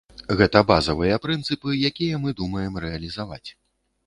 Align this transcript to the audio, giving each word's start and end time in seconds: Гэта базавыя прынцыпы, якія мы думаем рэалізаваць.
Гэта 0.37 0.61
базавыя 0.71 1.19
прынцыпы, 1.25 1.75
якія 1.91 2.23
мы 2.25 2.35
думаем 2.41 2.81
рэалізаваць. 2.87 3.45